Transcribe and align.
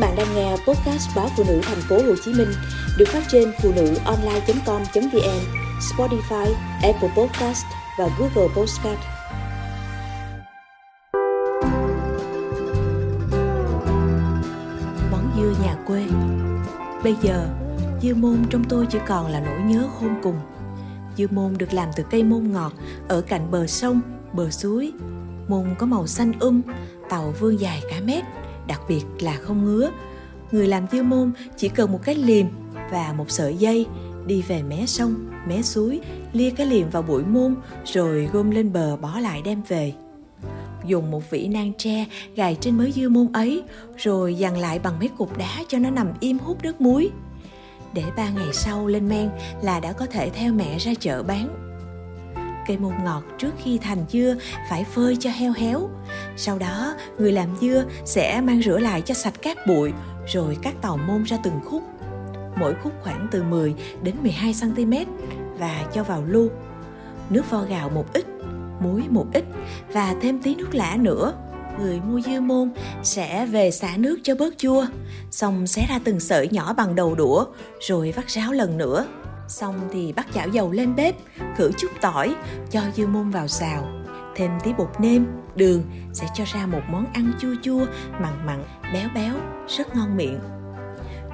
bạn 0.00 0.16
đang 0.16 0.34
nghe 0.34 0.50
podcast 0.50 1.16
báo 1.16 1.28
phụ 1.36 1.44
nữ 1.48 1.60
thành 1.62 1.80
phố 1.88 1.96
Hồ 1.96 2.14
Chí 2.24 2.32
Minh 2.34 2.48
được 2.98 3.08
phát 3.08 3.22
trên 3.28 3.52
phụ 3.62 3.72
nữ 3.76 3.94
online.com.vn, 4.04 5.40
Spotify, 5.80 6.52
Apple 6.82 7.10
Podcast 7.16 7.64
và 7.98 8.08
Google 8.18 8.54
Podcast. 8.56 9.00
Món 15.10 15.32
dưa 15.36 15.52
nhà 15.64 15.76
quê 15.86 16.04
Bây 17.04 17.16
giờ, 17.22 17.48
dưa 18.02 18.14
môn 18.14 18.36
trong 18.50 18.64
tôi 18.64 18.86
chỉ 18.90 18.98
còn 19.06 19.26
là 19.26 19.40
nỗi 19.40 19.60
nhớ 19.60 19.88
khôn 20.00 20.14
cùng. 20.22 20.40
Dưa 21.16 21.26
môn 21.30 21.54
được 21.58 21.72
làm 21.72 21.88
từ 21.96 22.04
cây 22.10 22.22
môn 22.22 22.52
ngọt 22.52 22.72
ở 23.08 23.20
cạnh 23.20 23.50
bờ 23.50 23.66
sông, 23.66 24.00
bờ 24.32 24.50
suối. 24.50 24.92
Môn 25.48 25.74
có 25.78 25.86
màu 25.86 26.06
xanh 26.06 26.32
um, 26.40 26.62
tàu 27.08 27.34
vương 27.40 27.60
dài 27.60 27.82
cả 27.90 27.96
mét, 28.04 28.24
đặc 28.70 28.80
biệt 28.88 29.04
là 29.20 29.36
không 29.36 29.64
ngứa. 29.64 29.90
Người 30.52 30.66
làm 30.66 30.86
dưa 30.92 31.02
môn 31.02 31.32
chỉ 31.56 31.68
cần 31.68 31.92
một 31.92 32.00
cái 32.04 32.14
liềm 32.14 32.46
và 32.90 33.14
một 33.16 33.30
sợi 33.30 33.56
dây 33.56 33.86
đi 34.26 34.42
về 34.42 34.62
mé 34.62 34.86
sông, 34.86 35.30
mé 35.48 35.62
suối, 35.62 36.00
lia 36.32 36.50
cái 36.50 36.66
liềm 36.66 36.90
vào 36.90 37.02
bụi 37.02 37.22
môn 37.24 37.54
rồi 37.84 38.28
gom 38.32 38.50
lên 38.50 38.72
bờ 38.72 38.96
bỏ 38.96 39.18
lại 39.20 39.42
đem 39.44 39.62
về. 39.68 39.92
Dùng 40.86 41.10
một 41.10 41.30
vỉ 41.30 41.48
nang 41.48 41.72
tre 41.78 42.06
gài 42.36 42.56
trên 42.60 42.78
mớ 42.78 42.90
dưa 42.90 43.08
môn 43.08 43.32
ấy 43.32 43.62
rồi 43.96 44.34
dằn 44.34 44.58
lại 44.58 44.78
bằng 44.78 44.98
mấy 44.98 45.08
cục 45.08 45.38
đá 45.38 45.62
cho 45.68 45.78
nó 45.78 45.90
nằm 45.90 46.08
im 46.20 46.38
hút 46.38 46.58
nước 46.62 46.80
muối. 46.80 47.10
Để 47.92 48.04
ba 48.16 48.30
ngày 48.30 48.52
sau 48.52 48.86
lên 48.86 49.08
men 49.08 49.30
là 49.62 49.80
đã 49.80 49.92
có 49.92 50.06
thể 50.06 50.30
theo 50.30 50.52
mẹ 50.52 50.78
ra 50.78 50.94
chợ 51.00 51.22
bán 51.22 51.70
cây 52.70 52.78
môn 52.78 52.94
ngọt 53.04 53.22
trước 53.38 53.52
khi 53.62 53.78
thành 53.78 54.04
dưa 54.10 54.34
phải 54.68 54.84
phơi 54.84 55.16
cho 55.20 55.30
heo 55.30 55.52
héo. 55.52 55.88
Sau 56.42 56.58
đó, 56.58 56.94
người 57.18 57.32
làm 57.32 57.48
dưa 57.60 57.84
sẽ 58.04 58.40
mang 58.40 58.62
rửa 58.62 58.78
lại 58.78 59.02
cho 59.02 59.14
sạch 59.14 59.34
các 59.42 59.58
bụi, 59.66 59.92
rồi 60.26 60.58
cắt 60.62 60.74
tàu 60.82 60.96
môn 60.96 61.22
ra 61.22 61.36
từng 61.44 61.60
khúc. 61.64 61.82
Mỗi 62.56 62.74
khúc 62.82 62.92
khoảng 63.02 63.28
từ 63.30 63.42
10 63.42 63.74
đến 64.02 64.14
12 64.22 64.54
cm 64.60 64.92
và 65.58 65.86
cho 65.94 66.04
vào 66.04 66.24
lu. 66.26 66.48
Nước 67.30 67.50
vo 67.50 67.62
gạo 67.62 67.90
một 67.90 68.12
ít, 68.12 68.26
muối 68.80 69.02
một 69.08 69.26
ít 69.32 69.44
và 69.92 70.14
thêm 70.20 70.42
tí 70.42 70.54
nước 70.54 70.74
lã 70.74 70.96
nữa. 71.00 71.32
Người 71.80 72.00
mua 72.00 72.20
dưa 72.20 72.40
môn 72.40 72.70
sẽ 73.02 73.46
về 73.46 73.70
xả 73.70 73.96
nước 73.96 74.18
cho 74.22 74.34
bớt 74.34 74.58
chua, 74.58 74.86
xong 75.30 75.66
xé 75.66 75.86
ra 75.88 76.00
từng 76.04 76.20
sợi 76.20 76.48
nhỏ 76.48 76.72
bằng 76.72 76.94
đầu 76.94 77.14
đũa, 77.14 77.44
rồi 77.80 78.12
vắt 78.16 78.28
ráo 78.28 78.52
lần 78.52 78.78
nữa 78.78 79.06
Xong 79.48 79.88
thì 79.92 80.12
bắt 80.12 80.26
chảo 80.34 80.48
dầu 80.48 80.72
lên 80.72 80.96
bếp, 80.96 81.14
khử 81.56 81.70
chút 81.78 81.90
tỏi, 82.00 82.34
cho 82.70 82.80
dưa 82.96 83.06
môn 83.06 83.30
vào 83.30 83.48
xào. 83.48 83.99
Thêm 84.36 84.50
tí 84.64 84.72
bột 84.72 84.90
nêm, 84.98 85.26
đường 85.56 85.82
sẽ 86.12 86.26
cho 86.34 86.44
ra 86.54 86.66
một 86.66 86.82
món 86.90 87.06
ăn 87.12 87.32
chua 87.40 87.54
chua, 87.62 87.86
mặn 88.20 88.46
mặn, 88.46 88.62
béo 88.92 89.08
béo, 89.14 89.34
rất 89.68 89.96
ngon 89.96 90.16
miệng. 90.16 90.38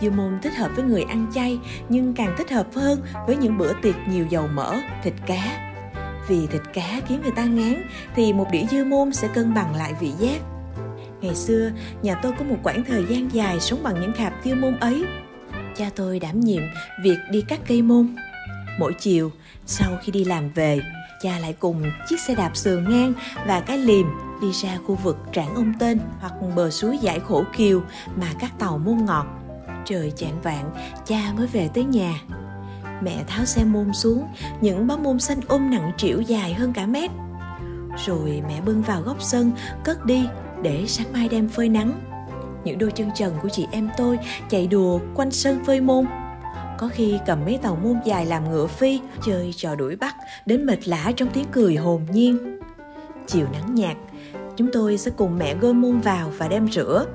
Dưa 0.00 0.10
môn 0.10 0.38
thích 0.42 0.54
hợp 0.56 0.70
với 0.76 0.84
người 0.84 1.02
ăn 1.02 1.26
chay 1.34 1.58
nhưng 1.88 2.14
càng 2.14 2.34
thích 2.38 2.50
hợp 2.50 2.66
hơn 2.74 3.02
với 3.26 3.36
những 3.36 3.58
bữa 3.58 3.72
tiệc 3.82 3.94
nhiều 4.08 4.26
dầu 4.28 4.48
mỡ, 4.54 4.76
thịt 5.02 5.14
cá. 5.26 5.72
Vì 6.28 6.46
thịt 6.46 6.62
cá 6.72 7.00
khiến 7.08 7.20
người 7.22 7.32
ta 7.36 7.44
ngán 7.44 7.82
thì 8.14 8.32
một 8.32 8.46
đĩa 8.52 8.64
dưa 8.70 8.84
môn 8.84 9.12
sẽ 9.12 9.28
cân 9.28 9.54
bằng 9.54 9.76
lại 9.76 9.94
vị 10.00 10.10
giác. 10.18 10.40
Ngày 11.20 11.34
xưa, 11.34 11.70
nhà 12.02 12.14
tôi 12.14 12.32
có 12.38 12.44
một 12.44 12.56
quãng 12.62 12.84
thời 12.88 13.04
gian 13.08 13.32
dài 13.32 13.60
sống 13.60 13.82
bằng 13.82 14.00
những 14.00 14.12
hạt 14.12 14.32
dưa 14.44 14.54
môn 14.54 14.78
ấy 14.80 15.04
cha 15.76 15.90
tôi 15.96 16.18
đảm 16.18 16.40
nhiệm 16.40 16.62
việc 17.02 17.18
đi 17.30 17.44
cắt 17.48 17.60
cây 17.66 17.82
môn. 17.82 18.16
Mỗi 18.78 18.92
chiều, 18.98 19.30
sau 19.66 19.98
khi 20.02 20.12
đi 20.12 20.24
làm 20.24 20.50
về, 20.50 20.80
cha 21.22 21.38
lại 21.38 21.54
cùng 21.60 21.82
chiếc 22.08 22.20
xe 22.20 22.34
đạp 22.34 22.56
sườn 22.56 22.90
ngang 22.90 23.12
và 23.46 23.60
cái 23.60 23.78
liềm 23.78 24.06
đi 24.42 24.52
ra 24.52 24.78
khu 24.86 24.94
vực 24.94 25.18
trảng 25.32 25.54
ông 25.54 25.72
tên 25.78 26.00
hoặc 26.20 26.32
bờ 26.56 26.70
suối 26.70 26.98
giải 26.98 27.20
khổ 27.20 27.44
kiều 27.56 27.82
mà 28.16 28.26
các 28.38 28.58
tàu 28.58 28.78
môn 28.78 29.04
ngọt. 29.04 29.26
Trời 29.84 30.12
chạng 30.16 30.40
vạn, 30.42 30.70
cha 31.06 31.32
mới 31.36 31.46
về 31.46 31.68
tới 31.74 31.84
nhà. 31.84 32.14
Mẹ 33.02 33.24
tháo 33.26 33.44
xe 33.44 33.64
môn 33.64 33.92
xuống, 33.92 34.26
những 34.60 34.86
bó 34.86 34.96
môn 34.96 35.18
xanh 35.18 35.40
ôm 35.48 35.70
nặng 35.70 35.92
trĩu 35.96 36.20
dài 36.20 36.54
hơn 36.54 36.72
cả 36.72 36.86
mét. 36.86 37.10
Rồi 38.06 38.42
mẹ 38.48 38.60
bưng 38.60 38.82
vào 38.82 39.02
góc 39.02 39.16
sân, 39.20 39.52
cất 39.84 40.04
đi 40.04 40.26
để 40.62 40.84
sáng 40.86 41.12
mai 41.12 41.28
đem 41.28 41.48
phơi 41.48 41.68
nắng 41.68 42.00
những 42.64 42.78
đôi 42.78 42.90
chân 42.90 43.10
trần 43.14 43.34
của 43.42 43.48
chị 43.48 43.66
em 43.70 43.90
tôi 43.96 44.18
chạy 44.48 44.66
đùa 44.66 45.00
quanh 45.14 45.30
sân 45.30 45.64
phơi 45.64 45.80
môn 45.80 46.06
có 46.82 46.88
khi 46.88 47.18
cầm 47.26 47.44
mấy 47.44 47.58
tàu 47.62 47.76
môn 47.76 47.96
dài 48.04 48.26
làm 48.26 48.50
ngựa 48.50 48.66
phi, 48.66 49.00
chơi 49.26 49.52
trò 49.56 49.74
đuổi 49.74 49.96
bắt, 49.96 50.16
đến 50.46 50.66
mệt 50.66 50.88
lã 50.88 51.12
trong 51.16 51.28
tiếng 51.32 51.44
cười 51.52 51.76
hồn 51.76 52.06
nhiên. 52.12 52.58
Chiều 53.26 53.46
nắng 53.52 53.74
nhạt, 53.74 53.96
chúng 54.56 54.68
tôi 54.72 54.98
sẽ 54.98 55.10
cùng 55.16 55.38
mẹ 55.38 55.54
gom 55.54 55.80
môn 55.80 56.00
vào 56.00 56.32
và 56.38 56.48
đem 56.48 56.68
rửa. 56.68 57.06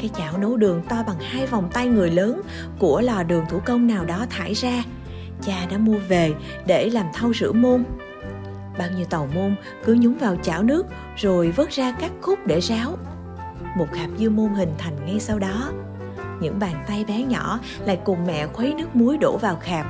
Cái 0.00 0.10
chảo 0.18 0.38
nấu 0.38 0.56
đường 0.56 0.82
to 0.88 0.96
bằng 1.06 1.18
hai 1.20 1.46
vòng 1.46 1.68
tay 1.72 1.86
người 1.86 2.10
lớn 2.10 2.40
của 2.78 3.00
lò 3.00 3.22
đường 3.22 3.44
thủ 3.50 3.60
công 3.64 3.86
nào 3.86 4.04
đó 4.04 4.26
thải 4.30 4.54
ra. 4.54 4.84
Cha 5.42 5.66
đã 5.70 5.78
mua 5.78 5.98
về 6.08 6.34
để 6.66 6.90
làm 6.90 7.06
thau 7.14 7.32
rửa 7.34 7.52
môn. 7.52 7.84
Bao 8.78 8.88
nhiêu 8.96 9.04
tàu 9.04 9.28
môn 9.34 9.56
cứ 9.84 9.96
nhúng 10.00 10.18
vào 10.18 10.36
chảo 10.42 10.62
nước 10.62 10.86
rồi 11.16 11.50
vớt 11.50 11.70
ra 11.70 11.92
các 12.00 12.12
khúc 12.20 12.38
để 12.46 12.60
ráo. 12.60 12.96
Một 13.76 13.94
hạt 13.94 14.08
dưa 14.18 14.30
môn 14.30 14.54
hình 14.54 14.72
thành 14.78 15.06
ngay 15.06 15.20
sau 15.20 15.38
đó 15.38 15.72
những 16.40 16.58
bàn 16.58 16.84
tay 16.86 17.04
bé 17.08 17.22
nhỏ 17.22 17.60
lại 17.84 17.98
cùng 18.04 18.26
mẹ 18.26 18.46
khuấy 18.46 18.74
nước 18.74 18.96
muối 18.96 19.18
đổ 19.18 19.36
vào 19.36 19.56
khạp. 19.56 19.86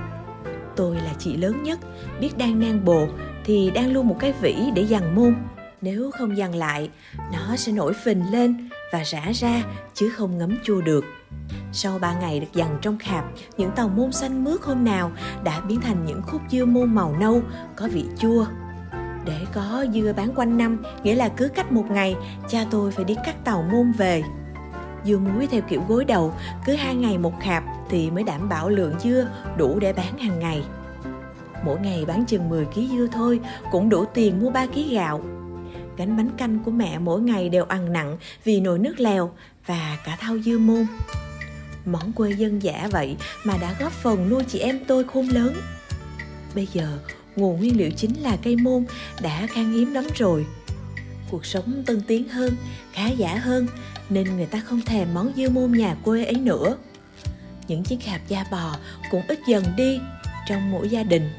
Tôi 0.76 0.96
là 0.96 1.12
chị 1.18 1.36
lớn 1.36 1.62
nhất 1.62 1.78
biết 2.20 2.38
đang 2.38 2.60
nang 2.60 2.84
bồ 2.84 3.06
thì 3.44 3.70
đang 3.70 3.92
luôn 3.92 4.08
một 4.08 4.16
cái 4.18 4.32
vỉ 4.40 4.70
để 4.74 4.82
dằn 4.82 5.14
môn. 5.14 5.36
Nếu 5.80 6.10
không 6.18 6.36
dằn 6.36 6.54
lại 6.54 6.90
nó 7.32 7.56
sẽ 7.56 7.72
nổi 7.72 7.92
phình 8.04 8.32
lên 8.32 8.68
và 8.92 9.02
rã 9.04 9.32
ra 9.34 9.62
chứ 9.94 10.08
không 10.08 10.38
ngấm 10.38 10.56
chua 10.62 10.80
được. 10.80 11.04
Sau 11.72 11.98
ba 11.98 12.14
ngày 12.20 12.40
được 12.40 12.46
dằn 12.54 12.78
trong 12.82 12.98
khạp 12.98 13.24
những 13.56 13.70
tàu 13.70 13.88
môn 13.88 14.12
xanh 14.12 14.44
mướt 14.44 14.62
hôm 14.62 14.84
nào 14.84 15.12
đã 15.44 15.60
biến 15.60 15.80
thành 15.80 16.04
những 16.06 16.22
khúc 16.22 16.40
dưa 16.50 16.64
môn 16.64 16.94
màu 16.94 17.16
nâu 17.20 17.42
có 17.76 17.88
vị 17.92 18.04
chua. 18.18 18.46
Để 19.24 19.38
có 19.54 19.84
dưa 19.94 20.12
bán 20.16 20.34
quanh 20.34 20.58
năm, 20.58 20.82
nghĩa 21.02 21.14
là 21.14 21.28
cứ 21.28 21.48
cách 21.48 21.72
một 21.72 21.90
ngày, 21.90 22.16
cha 22.48 22.64
tôi 22.70 22.90
phải 22.90 23.04
đi 23.04 23.14
cắt 23.24 23.44
tàu 23.44 23.62
môn 23.72 23.92
về. 23.92 24.22
Dưa 25.06 25.18
muối 25.18 25.46
theo 25.46 25.60
kiểu 25.68 25.82
gối 25.88 26.04
đầu, 26.04 26.34
cứ 26.66 26.74
hai 26.74 26.94
ngày 26.94 27.18
một 27.18 27.42
hạt 27.42 27.62
thì 27.90 28.10
mới 28.10 28.24
đảm 28.24 28.48
bảo 28.48 28.68
lượng 28.68 28.94
dưa 29.02 29.28
đủ 29.56 29.78
để 29.78 29.92
bán 29.92 30.18
hàng 30.18 30.38
ngày. 30.38 30.62
Mỗi 31.64 31.80
ngày 31.80 32.04
bán 32.04 32.24
chừng 32.26 32.48
10 32.48 32.64
kg 32.64 32.96
dưa 32.96 33.06
thôi, 33.12 33.40
cũng 33.70 33.88
đủ 33.88 34.04
tiền 34.14 34.40
mua 34.40 34.50
3 34.50 34.66
kg 34.66 34.90
gạo. 34.90 35.24
Gánh 35.96 36.16
bánh 36.16 36.30
canh 36.38 36.58
của 36.64 36.70
mẹ 36.70 36.98
mỗi 36.98 37.20
ngày 37.20 37.48
đều 37.48 37.64
ăn 37.64 37.92
nặng 37.92 38.18
vì 38.44 38.60
nồi 38.60 38.78
nước 38.78 39.00
lèo 39.00 39.30
và 39.66 39.98
cả 40.04 40.16
thau 40.20 40.38
dưa 40.38 40.58
môn. 40.58 40.86
Món 41.84 42.12
quê 42.12 42.32
dân 42.32 42.62
dã 42.62 42.88
vậy 42.90 43.16
mà 43.44 43.56
đã 43.60 43.74
góp 43.80 43.92
phần 43.92 44.28
nuôi 44.28 44.44
chị 44.44 44.58
em 44.58 44.84
tôi 44.88 45.04
khôn 45.04 45.28
lớn. 45.28 45.54
Bây 46.54 46.68
giờ 46.72 46.98
nguồn 47.36 47.58
nguyên 47.58 47.76
liệu 47.76 47.90
chính 47.90 48.14
là 48.14 48.36
cây 48.42 48.56
môn 48.56 48.84
đã 49.22 49.46
khan 49.46 49.72
hiếm 49.72 49.94
lắm 49.94 50.04
rồi 50.14 50.46
cuộc 51.30 51.46
sống 51.46 51.82
tân 51.86 52.02
tiến 52.06 52.28
hơn 52.28 52.56
khá 52.92 53.08
giả 53.08 53.36
hơn 53.36 53.66
nên 54.10 54.36
người 54.36 54.46
ta 54.46 54.60
không 54.60 54.80
thèm 54.80 55.14
món 55.14 55.32
dưa 55.36 55.48
môn 55.48 55.72
nhà 55.72 55.94
quê 56.02 56.24
ấy 56.24 56.34
nữa. 56.34 56.76
Những 57.68 57.82
chiếc 57.84 58.04
hạp 58.04 58.20
da 58.28 58.44
bò 58.50 58.76
cũng 59.10 59.22
ít 59.28 59.40
dần 59.48 59.64
đi 59.76 60.00
trong 60.48 60.70
mỗi 60.70 60.88
gia 60.88 61.02
đình. 61.02 61.30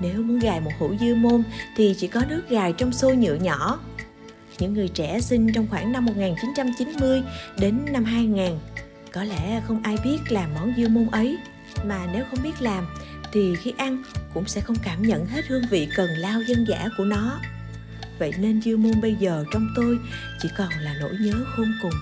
Nếu 0.00 0.22
muốn 0.22 0.38
gài 0.38 0.60
một 0.60 0.70
hũ 0.78 0.94
dưa 1.00 1.14
môn 1.14 1.42
thì 1.76 1.94
chỉ 1.98 2.08
có 2.08 2.22
nước 2.28 2.42
gài 2.48 2.72
trong 2.72 2.92
xô 2.92 3.14
nhựa 3.14 3.34
nhỏ. 3.34 3.80
Những 4.58 4.74
người 4.74 4.88
trẻ 4.88 5.20
sinh 5.20 5.52
trong 5.52 5.66
khoảng 5.70 5.92
năm 5.92 6.04
1990 6.04 7.22
đến 7.58 7.80
năm 7.92 8.04
2000 8.04 8.58
có 9.12 9.24
lẽ 9.24 9.62
không 9.66 9.82
ai 9.82 9.96
biết 10.04 10.18
làm 10.28 10.54
món 10.54 10.72
dưa 10.76 10.88
môn 10.88 11.06
ấy. 11.06 11.38
Mà 11.84 12.06
nếu 12.12 12.24
không 12.30 12.42
biết 12.42 12.62
làm 12.62 12.86
thì 13.32 13.54
khi 13.56 13.72
ăn 13.76 14.02
cũng 14.34 14.48
sẽ 14.48 14.60
không 14.60 14.76
cảm 14.82 15.02
nhận 15.02 15.26
hết 15.26 15.46
hương 15.46 15.62
vị 15.70 15.88
cần 15.96 16.10
lao 16.10 16.42
dân 16.42 16.64
dã 16.68 16.88
của 16.98 17.04
nó 17.04 17.40
vậy 18.18 18.32
nên 18.38 18.62
dư 18.62 18.76
môn 18.76 19.00
bây 19.02 19.14
giờ 19.14 19.44
trong 19.52 19.66
tôi 19.76 19.98
chỉ 20.40 20.48
còn 20.56 20.68
là 20.80 20.94
nỗi 21.00 21.16
nhớ 21.20 21.34
khôn 21.56 21.72
cùng. 21.82 21.92